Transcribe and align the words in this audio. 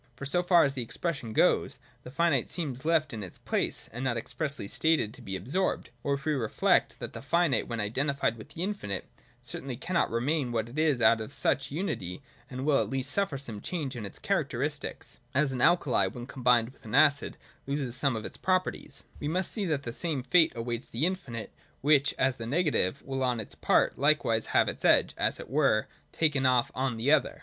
For, 0.15 0.25
so 0.25 0.41
far 0.41 0.63
as 0.63 0.73
the 0.73 0.81
expression 0.81 1.31
goes, 1.31 1.77
the 2.01 2.09
finite 2.09 2.49
seems 2.49 2.85
left 2.85 3.13
in 3.13 3.21
its 3.21 3.37
place,— 3.37 3.87
it 3.93 3.99
is 3.99 4.03
not 4.03 4.17
expressly 4.17 4.67
stated 4.67 5.13
to 5.13 5.21
be 5.21 5.35
absorbed. 5.35 5.91
Or, 6.03 6.15
if 6.15 6.25
we 6.25 6.31
reflect 6.33 6.97
that 6.97 7.13
the 7.13 7.21
finite, 7.21 7.67
when 7.67 7.79
identified 7.79 8.35
with 8.35 8.49
the 8.49 8.63
infinite, 8.63 9.05
certainly 9.43 9.77
cannot 9.77 10.09
remain 10.09 10.51
what 10.51 10.69
it 10.69 10.75
was 10.91 11.03
out 11.03 11.21
of 11.21 11.31
such 11.31 11.69
unity, 11.69 12.23
and 12.49 12.65
will 12.65 12.79
at 12.81 12.89
least 12.89 13.11
suffer 13.11 13.37
some 13.37 13.61
change 13.61 13.95
in 13.95 14.03
its 14.03 14.17
charac 14.17 14.45
teristics 14.49 15.17
(—as 15.35 15.51
an 15.51 15.61
alkali, 15.61 16.07
when 16.07 16.25
combined 16.25 16.69
with 16.71 16.83
an 16.83 16.95
acid, 16.95 17.37
loses 17.67 17.95
some 17.95 18.15
of 18.15 18.25
its 18.25 18.37
properties), 18.37 19.03
we 19.19 19.27
must 19.27 19.51
see 19.51 19.65
that 19.65 19.83
the 19.83 19.93
same 19.93 20.23
fate 20.23 20.51
awaits 20.55 20.89
the 20.89 21.05
infinite, 21.05 21.53
which, 21.81 22.15
as 22.17 22.37
the 22.37 22.47
negative, 22.47 23.03
will 23.03 23.21
on 23.23 23.39
its 23.39 23.53
part 23.53 23.99
likewise 23.99 24.47
have 24.47 24.67
its 24.67 24.83
edge, 24.83 25.13
as 25.15 25.39
it 25.39 25.47
were, 25.47 25.85
taken 26.11 26.43
off 26.47 26.71
on 26.73 26.97
the 26.97 27.11
other. 27.11 27.39